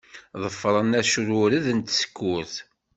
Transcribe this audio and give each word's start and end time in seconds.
Ḍefṛen 0.43 0.91
acrured 0.99 1.65
n 1.77 1.79
tsekkurt. 1.79 2.53